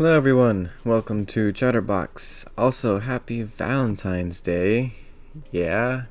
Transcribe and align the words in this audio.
Hello, 0.00 0.16
everyone. 0.16 0.70
Welcome 0.82 1.26
to 1.26 1.52
Chatterbox. 1.52 2.46
Also, 2.56 3.00
happy 3.00 3.42
Valentine's 3.42 4.40
Day. 4.40 4.94
Yeah, 5.52 6.04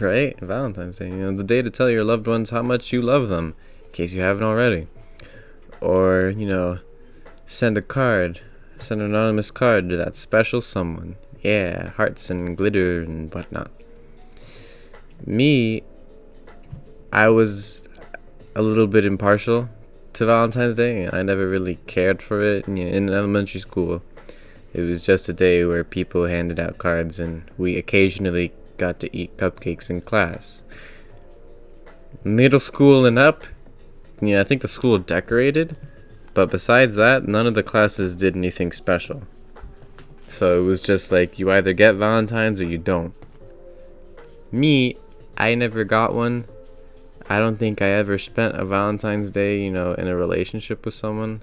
right? 0.00 0.36
Valentine's 0.40 0.96
Day. 0.96 1.10
You 1.10 1.14
know, 1.14 1.36
the 1.36 1.44
day 1.44 1.62
to 1.62 1.70
tell 1.70 1.88
your 1.88 2.02
loved 2.02 2.26
ones 2.26 2.50
how 2.50 2.60
much 2.62 2.92
you 2.92 3.00
love 3.00 3.28
them, 3.28 3.54
in 3.84 3.92
case 3.92 4.14
you 4.14 4.22
haven't 4.22 4.42
already. 4.42 4.88
Or, 5.80 6.34
you 6.36 6.44
know, 6.44 6.80
send 7.46 7.78
a 7.78 7.82
card, 7.82 8.40
send 8.78 9.00
an 9.00 9.10
anonymous 9.10 9.52
card 9.52 9.88
to 9.90 9.96
that 9.98 10.16
special 10.16 10.60
someone. 10.60 11.14
Yeah, 11.40 11.90
hearts 11.90 12.30
and 12.30 12.56
glitter 12.56 13.02
and 13.02 13.32
whatnot. 13.32 13.70
Me, 15.24 15.84
I 17.12 17.28
was 17.28 17.88
a 18.56 18.62
little 18.62 18.88
bit 18.88 19.06
impartial 19.06 19.68
to 20.14 20.26
Valentine's 20.26 20.74
Day. 20.74 21.08
I 21.12 21.22
never 21.22 21.48
really 21.48 21.76
cared 21.86 22.22
for 22.22 22.42
it 22.42 22.66
in, 22.66 23.10
elementary 23.10 23.60
school. 23.60 24.02
It 24.72 24.82
was 24.82 25.04
just 25.04 25.28
a 25.28 25.32
day 25.32 25.64
where 25.64 25.84
people 25.84 26.26
handed 26.26 26.58
out 26.58 26.78
cards 26.78 27.18
and 27.18 27.50
we 27.58 27.76
occasionally 27.76 28.52
got 28.78 28.98
to 29.00 29.16
eat 29.16 29.36
cupcakes 29.36 29.90
in 29.90 30.00
class. 30.00 30.64
Middle 32.24 32.60
school 32.60 33.04
and 33.04 33.18
up, 33.18 33.44
yeah, 34.20 34.40
I 34.40 34.44
think 34.44 34.62
the 34.62 34.68
school 34.68 34.98
decorated, 34.98 35.76
but 36.34 36.50
besides 36.50 36.96
that, 36.96 37.26
none 37.26 37.46
of 37.46 37.54
the 37.54 37.62
classes 37.62 38.14
did 38.16 38.36
anything 38.36 38.72
special. 38.72 39.22
So 40.26 40.62
it 40.62 40.64
was 40.64 40.80
just 40.80 41.12
like 41.12 41.38
you 41.38 41.50
either 41.50 41.72
get 41.72 41.96
Valentine's 41.96 42.60
or 42.60 42.64
you 42.64 42.78
don't. 42.78 43.14
Me, 44.50 44.96
I 45.36 45.54
never 45.54 45.84
got 45.84 46.14
one 46.14 46.44
I 47.28 47.38
don't 47.38 47.56
think 47.56 47.80
I 47.80 47.88
ever 47.88 48.18
spent 48.18 48.56
a 48.56 48.64
Valentine's 48.64 49.30
Day, 49.30 49.60
you 49.62 49.70
know, 49.70 49.94
in 49.94 50.08
a 50.08 50.16
relationship 50.16 50.84
with 50.84 50.94
someone. 50.94 51.42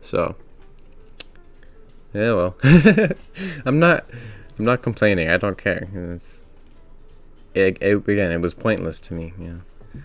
So, 0.00 0.36
yeah, 2.12 2.32
well, 2.32 2.56
I'm 3.66 3.78
not, 3.78 4.06
I'm 4.58 4.64
not 4.64 4.82
complaining. 4.82 5.28
I 5.28 5.36
don't 5.36 5.58
care. 5.58 5.88
It's, 5.92 6.44
it, 7.54 7.78
it, 7.80 8.08
again, 8.08 8.32
it 8.32 8.40
was 8.40 8.54
pointless 8.54 9.00
to 9.00 9.14
me. 9.14 9.32
You 9.38 9.46
know, 9.46 10.02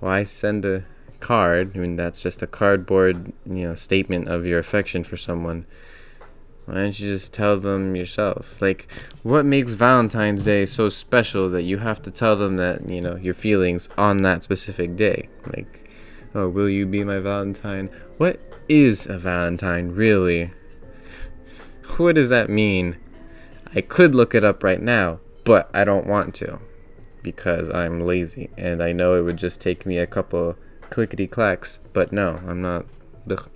why 0.00 0.24
send 0.24 0.64
a 0.64 0.84
card? 1.20 1.72
I 1.74 1.78
mean, 1.78 1.96
that's 1.96 2.20
just 2.20 2.42
a 2.42 2.46
cardboard, 2.46 3.32
you 3.46 3.68
know, 3.68 3.74
statement 3.74 4.28
of 4.28 4.46
your 4.46 4.58
affection 4.58 5.04
for 5.04 5.16
someone 5.16 5.66
why 6.66 6.74
don't 6.74 6.98
you 6.98 7.08
just 7.08 7.32
tell 7.32 7.58
them 7.58 7.94
yourself? 7.94 8.60
Like, 8.60 8.88
what 9.22 9.44
makes 9.44 9.74
Valentine's 9.74 10.42
Day 10.42 10.64
so 10.64 10.88
special 10.88 11.50
that 11.50 11.62
you 11.62 11.78
have 11.78 12.00
to 12.02 12.10
tell 12.10 12.36
them 12.36 12.56
that, 12.56 12.88
you 12.88 13.00
know, 13.00 13.16
your 13.16 13.34
feelings 13.34 13.88
on 13.98 14.18
that 14.18 14.44
specific 14.44 14.96
day? 14.96 15.28
Like, 15.46 15.90
oh, 16.34 16.48
will 16.48 16.68
you 16.68 16.86
be 16.86 17.04
my 17.04 17.18
Valentine? 17.18 17.90
What 18.16 18.40
is 18.68 19.06
a 19.06 19.18
Valentine, 19.18 19.90
really? 19.90 20.52
What 21.98 22.14
does 22.14 22.30
that 22.30 22.48
mean? 22.48 22.96
I 23.74 23.82
could 23.82 24.14
look 24.14 24.34
it 24.34 24.44
up 24.44 24.62
right 24.62 24.80
now, 24.80 25.20
but 25.44 25.70
I 25.74 25.84
don't 25.84 26.06
want 26.06 26.34
to 26.36 26.60
because 27.22 27.68
I'm 27.68 28.00
lazy 28.00 28.50
and 28.56 28.82
I 28.82 28.92
know 28.92 29.16
it 29.16 29.22
would 29.22 29.36
just 29.36 29.60
take 29.60 29.84
me 29.84 29.98
a 29.98 30.06
couple 30.06 30.56
clickety 30.90 31.26
clacks, 31.26 31.80
but 31.92 32.12
no, 32.12 32.40
I'm 32.46 32.62
not. 32.62 32.86
Ugh. 33.30 33.50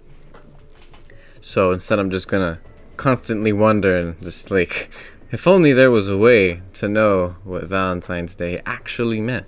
So 1.40 1.72
instead, 1.72 1.98
I'm 1.98 2.10
just 2.10 2.28
gonna 2.28 2.60
constantly 2.98 3.52
wondering, 3.52 4.16
just 4.20 4.50
like, 4.50 4.90
if 5.30 5.46
only 5.46 5.72
there 5.72 5.90
was 5.90 6.08
a 6.08 6.18
way 6.18 6.60
to 6.74 6.88
know 6.88 7.36
what 7.44 7.64
Valentine's 7.64 8.34
Day 8.34 8.60
actually 8.66 9.22
meant. 9.22 9.46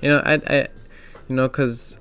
You 0.00 0.08
know, 0.08 0.22
I, 0.24 0.40
I 0.46 0.68
you 1.28 1.36
know, 1.36 1.48
because 1.48 1.98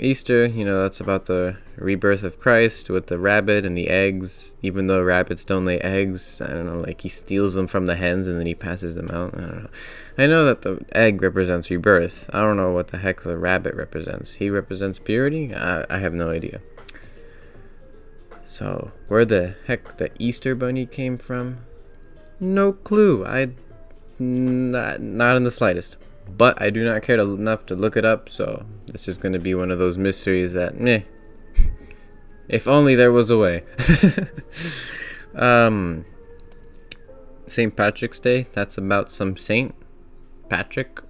Easter, 0.00 0.46
you 0.46 0.64
know, 0.64 0.82
that's 0.82 1.00
about 1.00 1.26
the 1.26 1.58
rebirth 1.76 2.22
of 2.22 2.38
Christ 2.40 2.90
with 2.90 3.06
the 3.06 3.18
rabbit 3.18 3.64
and 3.64 3.76
the 3.76 3.88
eggs. 3.88 4.54
Even 4.62 4.86
though 4.86 5.02
rabbits 5.02 5.44
don't 5.44 5.64
lay 5.64 5.78
eggs, 5.80 6.40
I 6.40 6.48
don't 6.48 6.66
know, 6.66 6.78
like 6.78 7.02
he 7.02 7.08
steals 7.08 7.54
them 7.54 7.66
from 7.66 7.86
the 7.86 7.96
hens 7.96 8.28
and 8.28 8.38
then 8.38 8.46
he 8.46 8.54
passes 8.54 8.94
them 8.94 9.10
out. 9.10 9.34
I 9.34 9.40
don't 9.40 9.62
know. 9.62 9.68
I 10.18 10.26
know 10.26 10.44
that 10.44 10.62
the 10.62 10.84
egg 10.92 11.22
represents 11.22 11.70
rebirth. 11.70 12.28
I 12.32 12.40
don't 12.40 12.56
know 12.56 12.72
what 12.72 12.88
the 12.88 12.98
heck 12.98 13.22
the 13.22 13.38
rabbit 13.38 13.74
represents. 13.74 14.34
He 14.34 14.50
represents 14.50 14.98
purity? 14.98 15.54
I, 15.54 15.84
I 15.88 15.98
have 15.98 16.14
no 16.14 16.30
idea. 16.30 16.60
So, 18.44 18.92
where 19.08 19.24
the 19.24 19.54
heck 19.66 19.96
the 19.98 20.10
Easter 20.18 20.54
Bunny 20.54 20.86
came 20.86 21.18
from? 21.18 21.58
No 22.40 22.72
clue. 22.72 23.24
I 23.24 23.50
not 24.18 25.00
not 25.00 25.36
in 25.36 25.44
the 25.44 25.50
slightest. 25.50 25.96
But 26.28 26.60
I 26.62 26.70
do 26.70 26.84
not 26.84 27.02
care 27.02 27.16
to, 27.16 27.22
enough 27.22 27.66
to 27.66 27.74
look 27.74 27.96
it 27.96 28.04
up, 28.04 28.28
so 28.28 28.64
it's 28.86 29.04
just 29.04 29.20
going 29.20 29.32
to 29.32 29.38
be 29.38 29.54
one 29.54 29.70
of 29.70 29.78
those 29.78 29.98
mysteries 29.98 30.52
that 30.52 30.78
meh. 30.78 31.02
if 32.48 32.66
only 32.66 32.94
there 32.94 33.12
was 33.12 33.30
a 33.30 33.36
way. 33.36 33.64
um 35.34 36.04
St. 37.48 37.76
Patrick's 37.76 38.18
Day, 38.18 38.46
that's 38.52 38.78
about 38.78 39.12
some 39.12 39.36
saint 39.36 39.74
Patrick. 40.48 41.00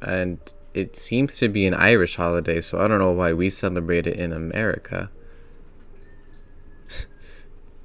And 0.00 0.38
it 0.72 0.96
seems 0.96 1.36
to 1.38 1.48
be 1.48 1.66
an 1.66 1.74
Irish 1.74 2.16
holiday, 2.16 2.60
so 2.60 2.78
I 2.78 2.86
don't 2.86 2.98
know 2.98 3.10
why 3.10 3.32
we 3.32 3.50
celebrate 3.50 4.06
it 4.06 4.16
in 4.16 4.32
America. 4.32 5.10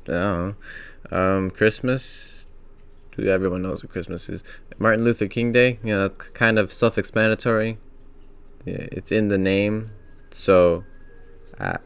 Um, 0.09 1.51
Christmas. 1.51 2.45
Everyone 3.17 3.61
knows 3.61 3.83
what 3.83 3.91
Christmas 3.91 4.27
is. 4.27 4.43
Martin 4.77 5.05
Luther 5.05 5.27
King 5.27 5.51
Day. 5.51 5.79
You 5.83 5.95
know, 5.95 6.09
kind 6.09 6.59
of 6.59 6.71
self-explanatory. 6.71 7.77
It's 8.65 9.11
in 9.11 9.27
the 9.27 9.38
name. 9.38 9.91
So, 10.31 10.83
uh, 11.59 11.77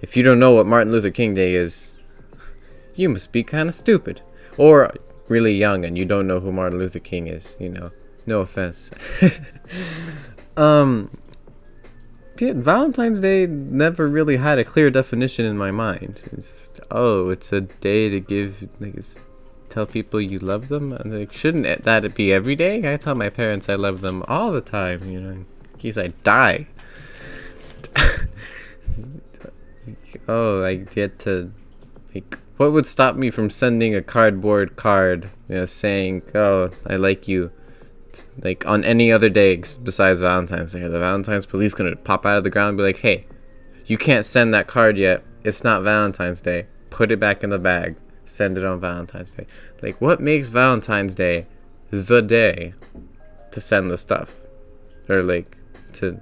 if 0.00 0.16
you 0.16 0.22
don't 0.22 0.38
know 0.38 0.54
what 0.54 0.66
Martin 0.66 0.92
Luther 0.92 1.10
King 1.10 1.34
Day 1.34 1.54
is, 1.54 1.96
you 2.94 3.08
must 3.08 3.32
be 3.32 3.42
kind 3.42 3.68
of 3.68 3.74
stupid, 3.74 4.20
or 4.56 4.92
really 5.28 5.54
young 5.54 5.84
and 5.84 5.96
you 5.98 6.04
don't 6.04 6.26
know 6.26 6.40
who 6.40 6.52
Martin 6.52 6.78
Luther 6.78 6.98
King 6.98 7.26
is. 7.28 7.56
You 7.58 7.70
know, 7.70 7.90
no 8.26 8.40
offense. 8.40 8.90
um, 10.56 11.10
yeah, 12.40 12.52
Valentine's 12.54 13.20
Day 13.20 13.46
never 13.46 14.08
really 14.08 14.36
had 14.36 14.58
a 14.58 14.64
clear 14.64 14.90
definition 14.90 15.44
in 15.44 15.56
my 15.56 15.70
mind. 15.70 16.22
It's, 16.32 16.68
oh, 16.90 17.30
it's 17.30 17.52
a 17.52 17.62
day 17.62 18.08
to 18.08 18.20
give, 18.20 18.68
like, 18.80 18.94
tell 19.68 19.86
people 19.86 20.20
you 20.20 20.38
love 20.38 20.68
them. 20.68 20.92
And 20.92 21.18
like, 21.18 21.32
shouldn't 21.32 21.84
that 21.84 22.14
be 22.14 22.32
every 22.32 22.56
day? 22.56 22.92
I 22.92 22.96
tell 22.96 23.14
my 23.14 23.28
parents 23.28 23.68
I 23.68 23.74
love 23.74 24.00
them 24.00 24.24
all 24.26 24.52
the 24.52 24.60
time. 24.60 25.10
You 25.10 25.20
know, 25.20 25.30
in 25.30 25.46
case 25.78 25.98
I 25.98 26.08
die. 26.24 26.66
oh, 30.28 30.64
I 30.64 30.76
get 30.76 31.18
to, 31.20 31.52
like, 32.14 32.38
what 32.56 32.72
would 32.72 32.86
stop 32.86 33.16
me 33.16 33.30
from 33.30 33.50
sending 33.50 33.94
a 33.94 34.02
cardboard 34.02 34.76
card, 34.76 35.28
you 35.48 35.56
know, 35.56 35.66
saying, 35.66 36.22
"Oh, 36.34 36.70
I 36.86 36.96
like 36.96 37.28
you." 37.28 37.50
Like 38.42 38.66
on 38.66 38.84
any 38.84 39.10
other 39.12 39.28
day 39.28 39.56
besides 39.56 40.20
Valentine's 40.20 40.72
Day. 40.72 40.80
The 40.80 40.98
Valentine's 40.98 41.46
police 41.46 41.74
gonna 41.74 41.96
pop 41.96 42.24
out 42.24 42.38
of 42.38 42.44
the 42.44 42.50
ground 42.50 42.70
and 42.70 42.78
be 42.78 42.84
like, 42.84 42.98
"Hey, 42.98 43.26
you 43.86 43.98
can't 43.98 44.24
send 44.24 44.52
that 44.54 44.66
card 44.66 44.96
yet. 44.96 45.22
It's 45.44 45.64
not 45.64 45.82
Valentine's 45.82 46.40
Day. 46.40 46.66
Put 46.90 47.12
it 47.12 47.20
back 47.20 47.44
in 47.44 47.50
the 47.50 47.58
bag. 47.58 47.96
Send 48.24 48.58
it 48.58 48.64
on 48.64 48.80
Valentine's 48.80 49.30
Day." 49.30 49.46
Like, 49.82 50.00
what 50.00 50.20
makes 50.20 50.50
Valentine's 50.50 51.14
Day 51.14 51.46
the 51.90 52.22
day 52.22 52.74
to 53.52 53.60
send 53.60 53.90
the 53.90 53.98
stuff, 53.98 54.36
or 55.08 55.22
like 55.22 55.56
to? 55.94 56.20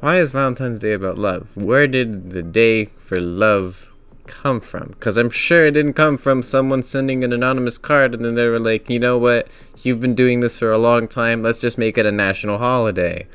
Why 0.00 0.18
is 0.18 0.30
Valentine's 0.30 0.78
Day 0.78 0.92
about 0.92 1.18
love? 1.18 1.48
Where 1.54 1.86
did 1.86 2.30
the 2.30 2.42
day 2.42 2.86
for 2.98 3.20
love 3.20 3.87
come 4.28 4.60
from? 4.60 4.88
Because 4.88 5.16
I'm 5.16 5.30
sure 5.30 5.66
it 5.66 5.72
didn't 5.72 5.94
come 5.94 6.16
from 6.16 6.42
someone 6.42 6.82
sending 6.82 7.24
an 7.24 7.32
anonymous 7.32 7.78
card 7.78 8.14
and 8.14 8.24
then 8.24 8.34
they 8.34 8.46
were 8.46 8.60
like, 8.60 8.88
you 8.88 8.98
know 8.98 9.18
what? 9.18 9.48
You've 9.82 10.00
been 10.00 10.14
doing 10.14 10.40
this 10.40 10.58
for 10.58 10.70
a 10.70 10.78
long 10.78 11.08
time. 11.08 11.42
Let's 11.42 11.58
just 11.58 11.78
make 11.78 11.98
it 11.98 12.06
a 12.06 12.12
national 12.12 12.58
holiday. 12.58 13.26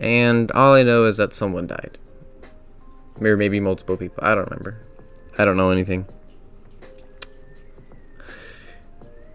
And 0.00 0.50
all 0.52 0.74
I 0.74 0.82
know 0.82 1.04
is 1.04 1.16
that 1.18 1.34
someone 1.34 1.66
died. 1.66 1.98
Or 3.20 3.36
maybe 3.36 3.60
multiple 3.60 3.96
people. 3.96 4.22
I 4.22 4.34
don't 4.34 4.48
remember. 4.50 4.80
I 5.36 5.44
don't 5.44 5.56
know 5.56 5.70
anything. 5.70 6.06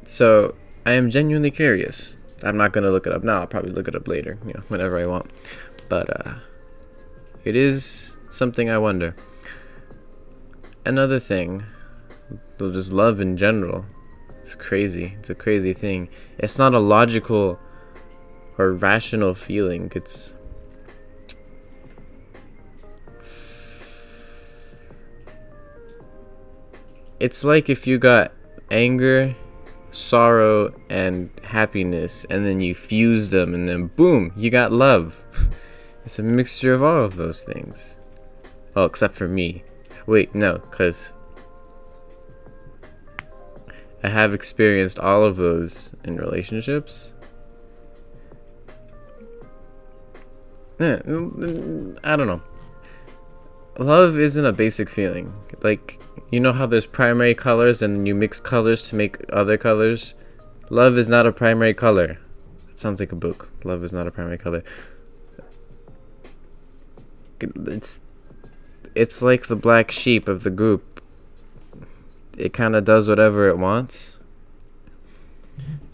So 0.03 0.55
I 0.85 0.93
am 0.93 1.09
genuinely 1.09 1.51
curious. 1.51 2.17
I'm 2.41 2.57
not 2.57 2.73
gonna 2.73 2.91
look 2.91 3.05
it 3.05 3.13
up 3.13 3.23
now. 3.23 3.41
I'll 3.41 3.47
probably 3.47 3.71
look 3.71 3.87
it 3.87 3.95
up 3.95 4.07
later, 4.07 4.37
you 4.45 4.53
know, 4.53 4.63
whenever 4.67 4.97
I 4.99 5.05
want. 5.05 5.31
But 5.89 6.25
uh, 6.25 6.35
it 7.43 7.55
is 7.55 8.15
something 8.29 8.69
I 8.69 8.77
wonder 8.77 9.15
another 10.85 11.19
thing, 11.19 11.63
just 12.59 12.91
love 12.91 13.19
in 13.19 13.37
general. 13.37 13.85
It's 14.41 14.55
crazy. 14.55 15.15
It's 15.19 15.29
a 15.29 15.35
crazy 15.35 15.73
thing. 15.73 16.09
It's 16.37 16.57
not 16.57 16.73
a 16.73 16.79
logical 16.79 17.59
or 18.57 18.73
rational 18.73 19.33
feeling. 19.33 19.91
It's 19.95 20.33
It's 27.19 27.45
like 27.45 27.69
if 27.69 27.87
you 27.87 27.99
got 27.99 28.33
anger, 28.69 29.33
sorrow, 29.91 30.73
and 30.89 31.29
happiness, 31.41 32.25
and 32.29 32.45
then 32.45 32.59
you 32.59 32.75
fuse 32.75 33.29
them, 33.29 33.53
and 33.53 33.65
then 33.65 33.87
boom, 33.87 34.33
you 34.35 34.49
got 34.49 34.71
love. 34.71 35.23
It's 36.05 36.19
a 36.19 36.23
mixture 36.23 36.73
of 36.73 36.83
all 36.83 37.05
of 37.05 37.15
those 37.15 37.45
things. 37.45 37.97
Well, 38.75 38.83
except 38.83 39.13
for 39.13 39.29
me. 39.29 39.63
Wait, 40.05 40.35
no, 40.35 40.57
because 40.57 41.13
I 44.03 44.09
have 44.09 44.33
experienced 44.33 44.99
all 44.99 45.23
of 45.23 45.37
those 45.37 45.91
in 46.03 46.17
relationships. 46.17 47.13
Yeah, 50.79 50.99
I 52.03 52.15
don't 52.15 52.27
know. 52.27 52.41
Love 53.79 54.19
isn't 54.19 54.45
a 54.45 54.51
basic 54.51 54.89
feeling. 54.89 55.33
Like, 55.61 55.99
you 56.31 56.39
know 56.39 56.51
how 56.51 56.65
there's 56.65 56.85
primary 56.85 57.33
colors 57.33 57.81
and 57.81 58.05
you 58.07 58.13
mix 58.13 58.39
colors 58.39 58.81
to 58.89 58.95
make 58.95 59.17
other 59.31 59.57
colors? 59.57 60.15
Love 60.69 60.97
is 60.97 61.07
not 61.07 61.25
a 61.25 61.31
primary 61.31 61.73
color. 61.73 62.19
It 62.69 62.79
sounds 62.79 62.99
like 62.99 63.11
a 63.11 63.15
book. 63.15 63.49
Love 63.63 63.83
is 63.83 63.93
not 63.93 64.07
a 64.07 64.11
primary 64.11 64.37
color. 64.37 64.63
It's 67.39 68.01
it's 68.95 69.21
like 69.21 69.47
the 69.47 69.55
black 69.55 69.91
sheep 69.91 70.27
of 70.27 70.43
the 70.43 70.49
group. 70.49 71.01
It 72.37 72.53
kind 72.53 72.75
of 72.75 72.85
does 72.85 73.07
whatever 73.07 73.47
it 73.47 73.57
wants. 73.57 74.17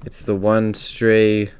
It's 0.05 0.23
the 0.23 0.35
one 0.35 0.73
stray 0.73 1.51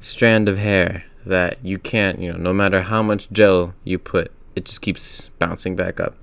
strand 0.00 0.48
of 0.48 0.58
hair 0.58 1.04
that 1.26 1.64
you 1.64 1.78
can't, 1.78 2.20
you 2.20 2.32
know, 2.32 2.38
no 2.38 2.52
matter 2.52 2.82
how 2.82 3.02
much 3.02 3.30
gel 3.32 3.74
you 3.82 3.98
put, 3.98 4.30
it 4.54 4.64
just 4.64 4.80
keeps 4.82 5.30
bouncing 5.38 5.74
back 5.74 5.98
up. 5.98 6.16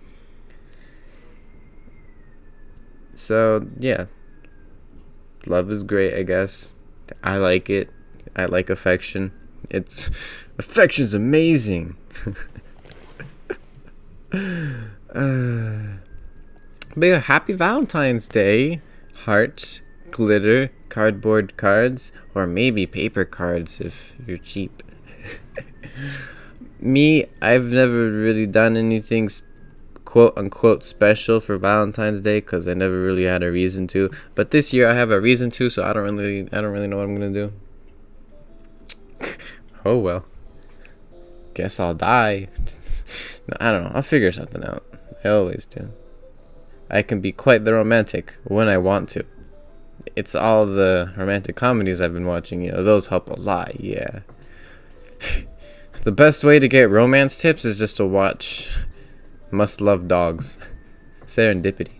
So, 3.15 3.67
yeah. 3.79 4.05
Love 5.45 5.69
is 5.71 5.83
great, 5.83 6.13
I 6.13 6.23
guess. 6.23 6.73
I 7.23 7.37
like 7.37 7.69
it. 7.69 7.89
I 8.35 8.45
like 8.45 8.69
affection. 8.69 9.31
It's 9.69 10.07
affection's 10.57 11.13
amazing. 11.13 11.97
uh, 14.33 15.97
but 16.95 17.05
yeah, 17.05 17.19
happy 17.19 17.53
Valentine's 17.53 18.27
Day. 18.27 18.81
Hearts, 19.25 19.81
glitter, 20.09 20.71
cardboard 20.89 21.57
cards, 21.57 22.11
or 22.33 22.47
maybe 22.47 22.85
paper 22.85 23.25
cards 23.25 23.79
if 23.79 24.13
you're 24.25 24.37
cheap. 24.37 24.83
Me, 26.79 27.25
I've 27.41 27.65
never 27.65 28.09
really 28.09 28.47
done 28.47 28.75
anything 28.75 29.29
quote 30.05 30.37
unquote 30.37 30.83
special 30.83 31.39
for 31.39 31.57
Valentine's 31.57 32.21
Day 32.21 32.39
because 32.39 32.67
I 32.67 32.73
never 32.73 33.01
really 33.01 33.23
had 33.23 33.43
a 33.43 33.51
reason 33.51 33.87
to. 33.87 34.09
But 34.35 34.51
this 34.51 34.73
year 34.73 34.89
I 34.89 34.95
have 34.95 35.11
a 35.11 35.21
reason 35.21 35.51
to, 35.51 35.69
so 35.69 35.83
I 35.83 35.93
don't 35.93 36.03
really, 36.03 36.41
I 36.51 36.61
don't 36.61 36.71
really 36.71 36.87
know 36.87 36.97
what 36.97 37.03
I'm 37.03 37.15
gonna 37.15 37.31
do. 37.31 37.53
oh 39.85 39.97
well. 39.97 40.25
Guess 41.53 41.79
I'll 41.79 41.93
die. 41.93 42.47
I 43.59 43.71
don't 43.71 43.83
know. 43.83 43.91
I'll 43.93 44.01
figure 44.01 44.31
something 44.31 44.63
out. 44.63 44.85
I 45.23 45.29
always 45.29 45.65
do. 45.65 45.91
I 46.89 47.01
can 47.01 47.21
be 47.21 47.31
quite 47.31 47.63
the 47.63 47.73
romantic 47.73 48.33
when 48.43 48.67
I 48.67 48.77
want 48.77 49.09
to. 49.09 49.25
It's 50.15 50.35
all 50.35 50.65
the 50.65 51.13
romantic 51.15 51.55
comedies 51.55 52.01
I've 52.01 52.13
been 52.13 52.25
watching, 52.25 52.63
you 52.63 52.71
know, 52.71 52.83
those 52.83 53.07
help 53.07 53.29
a 53.29 53.39
lot, 53.39 53.79
yeah. 53.79 54.21
the 56.03 56.11
best 56.11 56.43
way 56.43 56.59
to 56.59 56.67
get 56.67 56.89
romance 56.89 57.37
tips 57.37 57.63
is 57.65 57.77
just 57.77 57.97
to 57.97 58.05
watch 58.05 58.69
Must 59.51 59.79
Love 59.79 60.07
Dogs. 60.07 60.57
Serendipity. 61.25 61.99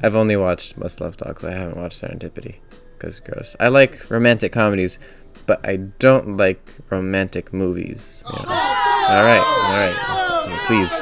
I've 0.00 0.16
only 0.16 0.36
watched 0.36 0.76
Must 0.76 1.00
Love 1.00 1.16
Dogs. 1.16 1.44
I 1.44 1.52
haven't 1.52 1.78
watched 1.78 2.02
Serendipity 2.02 2.56
because 2.98 3.20
gross. 3.20 3.56
I 3.58 3.68
like 3.68 4.10
romantic 4.10 4.52
comedies, 4.52 4.98
but 5.46 5.66
I 5.66 5.76
don't 5.76 6.36
like 6.36 6.62
romantic 6.90 7.52
movies. 7.52 8.22
All 8.26 8.44
right, 8.44 9.08
all 9.08 9.24
right, 9.24 10.21
please. 10.66 10.92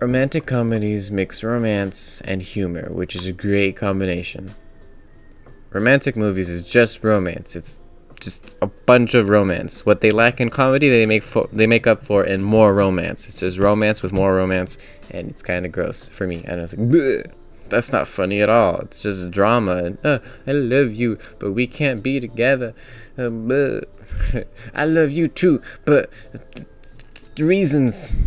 Romantic 0.00 0.46
comedies 0.46 1.10
mix 1.10 1.42
romance 1.42 2.20
and 2.22 2.42
humor, 2.42 2.88
which 2.92 3.16
is 3.16 3.26
a 3.26 3.32
great 3.32 3.76
combination. 3.76 4.54
Romantic 5.70 6.16
movies 6.16 6.50
is 6.50 6.62
just 6.62 7.02
romance. 7.02 7.56
It's 7.56 7.80
just 8.20 8.50
a 8.60 8.66
bunch 8.66 9.14
of 9.14 9.28
romance. 9.28 9.86
What 9.86 10.00
they 10.00 10.10
lack 10.10 10.40
in 10.40 10.50
comedy, 10.50 10.88
they 10.88 11.06
make 11.06 11.24
they 11.52 11.66
make 11.66 11.86
up 11.86 12.00
for 12.00 12.24
in 12.24 12.42
more 12.42 12.74
romance. 12.74 13.26
It's 13.26 13.40
just 13.40 13.58
romance 13.58 14.02
with 14.02 14.12
more 14.12 14.34
romance, 14.34 14.78
and 15.10 15.30
it's 15.30 15.42
kind 15.42 15.64
of 15.64 15.72
gross 15.72 16.08
for 16.08 16.26
me. 16.26 16.44
And 16.44 16.60
I 16.60 16.62
was 16.62 16.76
like, 16.76 16.88
Bleh. 16.88 17.32
that's 17.68 17.92
not 17.92 18.06
funny 18.06 18.40
at 18.42 18.48
all. 18.48 18.80
It's 18.80 19.00
just 19.00 19.30
drama. 19.30 19.76
And, 19.76 19.98
uh, 20.04 20.18
I 20.46 20.52
love 20.52 20.92
you, 20.92 21.18
but 21.38 21.52
we 21.52 21.66
can't 21.66 22.02
be 22.02 22.20
together. 22.20 22.74
Uh, 23.18 23.30
I 24.74 24.84
love 24.84 25.10
you 25.10 25.28
too, 25.28 25.62
but 25.84 26.10
the 27.34 27.44
reasons, 27.44 28.18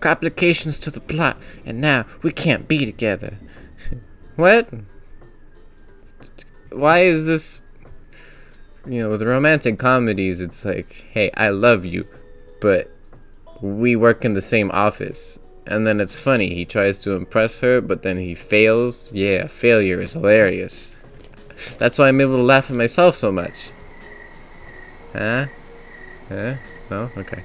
complications 0.00 0.78
to 0.80 0.90
the 0.90 1.00
plot, 1.00 1.36
and 1.64 1.80
now 1.80 2.06
we 2.22 2.32
can't 2.32 2.68
be 2.68 2.84
together. 2.84 3.38
what? 4.36 4.70
Why 6.70 7.00
is 7.00 7.26
this? 7.26 7.62
you 8.86 9.02
know, 9.02 9.10
with 9.10 9.22
romantic 9.22 9.78
comedies, 9.78 10.40
it's 10.40 10.64
like, 10.64 11.04
hey, 11.10 11.30
I 11.36 11.50
love 11.50 11.84
you, 11.84 12.04
but 12.60 12.90
we 13.60 13.96
work 13.96 14.24
in 14.24 14.34
the 14.34 14.42
same 14.42 14.70
office. 14.70 15.38
And 15.66 15.86
then 15.86 16.00
it's 16.00 16.18
funny, 16.18 16.54
he 16.54 16.64
tries 16.64 16.98
to 17.00 17.12
impress 17.12 17.60
her, 17.60 17.80
but 17.80 18.02
then 18.02 18.18
he 18.18 18.34
fails. 18.34 19.12
Yeah, 19.12 19.46
failure 19.46 20.00
is 20.00 20.14
hilarious. 20.14 20.90
That's 21.78 21.98
why 21.98 22.08
I'm 22.08 22.20
able 22.20 22.36
to 22.36 22.42
laugh 22.42 22.70
at 22.70 22.76
myself 22.76 23.16
so 23.16 23.30
much. 23.30 23.70
Huh? 25.12 25.46
Huh? 26.28 26.54
No? 26.90 27.08
Okay. 27.18 27.42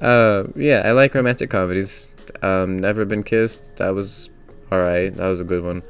uh, 0.00 0.44
yeah, 0.56 0.82
I 0.84 0.92
like 0.92 1.14
romantic 1.14 1.50
comedies. 1.50 2.10
Um, 2.42 2.78
Never 2.78 3.04
Been 3.04 3.22
Kissed, 3.22 3.76
that 3.76 3.90
was 3.90 4.30
alright. 4.72 5.14
That 5.16 5.28
was 5.28 5.40
a 5.40 5.44
good 5.44 5.62
one. 5.64 5.82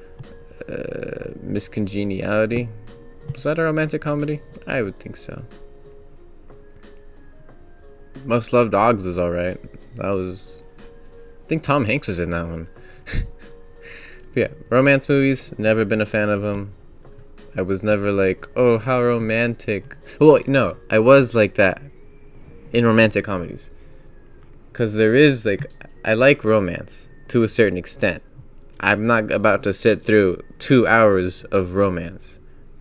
Uh, 0.69 1.31
Miss 1.43 1.69
Congeniality, 1.69 2.69
was 3.33 3.45
that 3.45 3.59
a 3.59 3.63
romantic 3.63 4.03
comedy? 4.03 4.41
I 4.67 4.83
would 4.83 4.99
think 4.99 5.17
so. 5.17 5.43
Must 8.25 8.53
Love 8.53 8.71
Dogs 8.71 9.05
was 9.05 9.19
alright. 9.19 9.61
That 9.97 10.11
was. 10.11 10.63
I 11.45 11.49
think 11.49 11.63
Tom 11.63 11.85
Hanks 11.85 12.09
was 12.09 12.19
in 12.19 12.31
that 12.31 12.47
one. 12.47 12.69
yeah, 14.35 14.49
romance 14.69 15.09
movies, 15.09 15.53
never 15.59 15.85
been 15.85 16.01
a 16.01 16.07
fan 16.07 16.29
of 16.29 16.43
them. 16.43 16.73
I 17.57 17.63
was 17.63 17.83
never 17.83 18.13
like, 18.13 18.47
oh, 18.55 18.79
how 18.79 19.03
romantic. 19.03 19.97
Well, 20.21 20.41
no, 20.47 20.77
I 20.91 20.99
was 20.99 21.35
like 21.35 21.55
that 21.55 21.81
in 22.73 22.85
romantic 22.85 23.25
comedies. 23.25 23.71
Because 24.71 24.95
there 24.95 25.15
is, 25.15 25.47
like, 25.47 25.67
I 26.05 26.15
like 26.15 26.45
romance 26.45 27.09
to 27.29 27.43
a 27.43 27.49
certain 27.49 27.79
extent. 27.79 28.23
I'm 28.81 29.07
not 29.07 29.31
about 29.31 29.63
to 29.63 29.73
sit 29.73 30.03
through 30.03 30.43
two 30.59 30.87
hours 30.87 31.45
of 31.45 31.75
romance. 31.75 32.39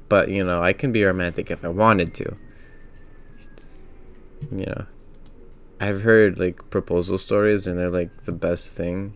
But, 0.10 0.30
you 0.30 0.44
know, 0.44 0.62
I 0.62 0.74
can 0.74 0.92
be 0.92 1.04
romantic 1.04 1.50
if 1.50 1.64
I 1.64 1.70
wanted 1.70 2.14
to. 2.16 2.36
You 4.52 4.66
know, 4.66 4.86
I've 5.80 6.02
heard 6.02 6.38
like 6.38 6.70
proposal 6.70 7.18
stories 7.18 7.66
and 7.66 7.80
they're 7.80 7.90
like 7.90 8.24
the 8.24 8.32
best 8.34 8.76
thing. 8.76 9.16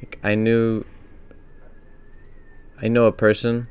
Like, 0.00 0.18
I 0.22 0.34
knew 0.34 0.84
I 2.80 2.88
know 2.88 3.06
a 3.06 3.12
person 3.12 3.68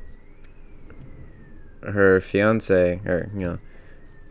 her 1.86 2.20
fiance 2.20 3.00
or 3.06 3.30
you 3.34 3.46
know 3.46 3.58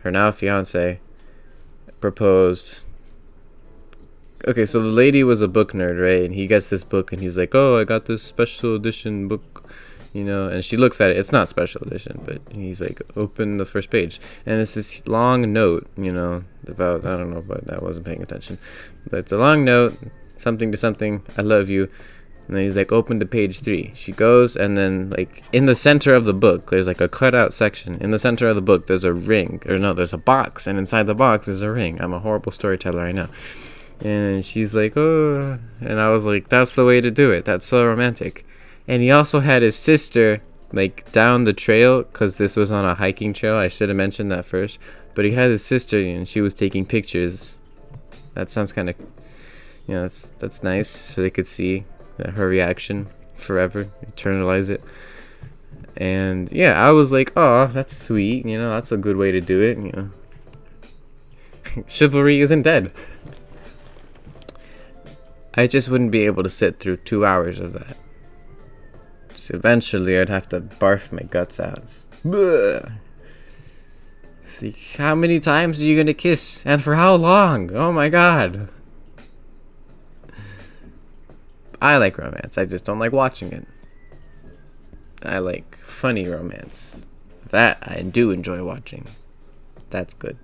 her 0.01 0.11
now 0.11 0.31
fiance 0.31 0.99
proposed. 1.99 2.83
Okay 4.45 4.65
so 4.65 4.81
the 4.81 4.87
lady 4.87 5.23
was 5.23 5.41
a 5.41 5.47
book 5.47 5.71
nerd 5.71 6.01
right? 6.01 6.23
And 6.25 6.35
he 6.35 6.47
gets 6.47 6.69
this 6.69 6.83
book 6.83 7.13
and 7.13 7.21
he's 7.21 7.37
like 7.37 7.55
oh 7.55 7.79
i 7.79 7.83
got 7.83 8.05
this 8.05 8.21
special 8.21 8.75
edition 8.75 9.27
book 9.27 9.69
you 10.11 10.23
know? 10.23 10.47
And 10.47 10.63
she 10.63 10.77
looks 10.77 11.01
at 11.01 11.09
it. 11.09 11.17
It's 11.17 11.31
not 11.31 11.49
special 11.49 11.81
edition 11.83 12.21
but 12.25 12.41
he's 12.51 12.81
like 12.81 13.01
open 13.15 13.57
the 13.57 13.65
first 13.65 13.89
page. 13.89 14.19
And 14.45 14.59
it's 14.59 14.73
this 14.73 15.07
long 15.07 15.53
note 15.53 15.87
you 15.97 16.11
know 16.11 16.43
about 16.67 17.05
i 17.05 17.15
don't 17.15 17.31
know 17.31 17.41
but 17.41 17.71
i 17.71 17.79
wasn't 17.79 18.05
paying 18.05 18.21
attention. 18.21 18.57
But 19.09 19.19
it's 19.19 19.31
a 19.31 19.37
long 19.37 19.63
note 19.63 19.97
something 20.37 20.71
to 20.71 20.77
something. 20.77 21.23
I 21.37 21.41
love 21.41 21.69
you 21.69 21.89
and 22.47 22.55
then 22.55 22.63
he's 22.63 22.75
like 22.75 22.91
open 22.91 23.19
to 23.19 23.25
page 23.25 23.59
three 23.61 23.91
she 23.95 24.11
goes 24.11 24.55
and 24.55 24.77
then 24.77 25.09
like 25.11 25.43
in 25.51 25.65
the 25.65 25.75
center 25.75 26.13
of 26.13 26.25
the 26.25 26.33
book 26.33 26.69
there's 26.69 26.87
like 26.87 27.01
a 27.01 27.07
cutout 27.07 27.53
section 27.53 27.95
in 28.01 28.11
the 28.11 28.19
center 28.19 28.47
of 28.47 28.55
the 28.55 28.61
book 28.61 28.87
there's 28.87 29.03
a 29.03 29.13
ring 29.13 29.61
or 29.67 29.77
no 29.77 29.93
there's 29.93 30.13
a 30.13 30.17
box 30.17 30.67
and 30.67 30.77
inside 30.77 31.07
the 31.07 31.15
box 31.15 31.47
is 31.47 31.61
a 31.61 31.71
ring 31.71 31.99
i'm 32.01 32.13
a 32.13 32.19
horrible 32.19 32.51
storyteller 32.51 33.01
i 33.01 33.11
know 33.11 33.27
and 34.01 34.43
she's 34.43 34.75
like 34.75 34.97
oh 34.97 35.57
and 35.81 35.99
i 35.99 36.09
was 36.09 36.25
like 36.25 36.49
that's 36.49 36.75
the 36.75 36.85
way 36.85 36.99
to 36.99 37.11
do 37.11 37.31
it 37.31 37.45
that's 37.45 37.65
so 37.65 37.85
romantic 37.85 38.45
and 38.87 39.01
he 39.01 39.11
also 39.11 39.39
had 39.39 39.61
his 39.61 39.75
sister 39.75 40.41
like 40.73 41.09
down 41.11 41.43
the 41.43 41.53
trail 41.53 42.03
because 42.03 42.37
this 42.37 42.55
was 42.55 42.71
on 42.71 42.83
a 42.83 42.95
hiking 42.95 43.31
trail. 43.31 43.55
I 43.55 43.67
should 43.67 43.89
have 43.89 43.95
mentioned 43.95 44.31
that 44.31 44.43
first. 44.43 44.79
But 45.13 45.25
he 45.25 45.31
had 45.31 45.51
his 45.51 45.63
sister 45.63 45.99
and 45.99 46.27
she 46.27 46.41
was 46.41 46.55
taking 46.55 46.85
pictures. 46.85 47.57
That 48.33 48.49
sounds 48.49 48.73
kind 48.73 48.89
of, 48.89 48.95
you 49.87 49.93
know, 49.93 50.01
that's 50.01 50.31
that's 50.39 50.63
nice. 50.63 50.89
So 50.89 51.21
they 51.21 51.29
could 51.29 51.47
see 51.47 51.85
her 52.19 52.47
reaction 52.47 53.07
forever, 53.35 53.89
eternalize 54.05 54.69
it. 54.69 54.83
And 55.95 56.51
yeah, 56.51 56.83
I 56.83 56.91
was 56.91 57.11
like, 57.11 57.31
oh, 57.35 57.67
that's 57.67 57.95
sweet. 57.95 58.45
You 58.45 58.57
know, 58.57 58.71
that's 58.71 58.91
a 58.91 58.97
good 58.97 59.17
way 59.17 59.31
to 59.31 59.41
do 59.41 59.61
it. 59.61 59.77
You 59.77 59.91
know. 59.91 61.83
Chivalry 61.87 62.41
isn't 62.41 62.63
dead. 62.63 62.91
I 65.55 65.67
just 65.67 65.89
wouldn't 65.89 66.11
be 66.11 66.25
able 66.25 66.41
to 66.43 66.49
sit 66.49 66.79
through 66.79 66.97
two 66.97 67.25
hours 67.25 67.59
of 67.59 67.73
that. 67.73 67.97
So 69.35 69.55
eventually, 69.55 70.17
I'd 70.17 70.29
have 70.29 70.49
to 70.49 70.61
barf 70.61 71.11
my 71.11 71.23
guts 71.23 71.59
out. 71.59 72.07
See, 74.47 74.75
how 74.97 75.15
many 75.15 75.39
times 75.39 75.81
are 75.81 75.83
you 75.83 75.97
gonna 75.97 76.13
kiss, 76.13 76.63
and 76.65 76.81
for 76.81 76.95
how 76.95 77.15
long? 77.15 77.71
Oh 77.75 77.91
my 77.91 78.09
god. 78.09 78.69
I 81.83 81.97
like 81.97 82.17
romance. 82.17 82.57
I 82.57 82.63
just 82.65 82.85
don't 82.85 82.97
like 82.97 83.11
watching 83.11 83.51
it. 83.51 83.67
I 85.21 85.39
like 85.39 85.75
funny 85.75 86.25
romance. 86.29 87.05
That 87.49 87.77
I 87.81 88.03
do 88.03 88.31
enjoy 88.31 88.63
watching. 88.63 89.05
That's 89.89 90.13
good. 90.13 90.37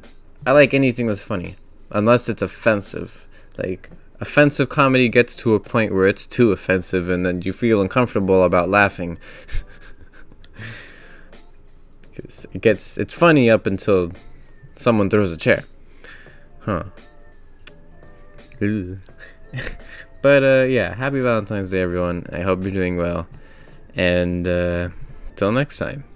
I 0.45 0.51
like 0.51 0.73
anything 0.73 1.05
that's 1.05 1.23
funny, 1.23 1.55
unless 1.91 2.27
it's 2.27 2.41
offensive. 2.41 3.25
Like 3.57 3.89
offensive 4.19 4.67
comedy 4.67 5.07
gets 5.07 5.33
to 5.37 5.55
a 5.55 5.61
point 5.61 5.93
where 5.93 6.07
it's 6.07 6.27
too 6.27 6.51
offensive 6.51 7.07
and 7.07 7.25
then 7.25 7.41
you 7.41 7.53
feel 7.53 7.79
uncomfortable 7.79 8.43
about 8.43 8.67
laughing. 8.67 9.17
Cause 12.17 12.45
it 12.51 12.61
gets 12.61 12.97
it's 12.97 13.13
funny 13.13 13.49
up 13.49 13.65
until 13.65 14.11
someone 14.75 15.09
throws 15.09 15.31
a 15.31 15.37
chair. 15.37 15.63
Huh. 16.59 16.83
but 20.21 20.43
uh 20.43 20.63
yeah, 20.63 20.93
happy 20.93 21.19
Valentine's 21.21 21.69
Day 21.69 21.81
everyone. 21.81 22.25
I 22.31 22.41
hope 22.41 22.63
you're 22.63 22.71
doing 22.71 22.97
well. 22.97 23.27
And 23.95 24.47
uh 24.47 24.89
till 25.35 25.51
next 25.51 25.77
time. 25.77 26.08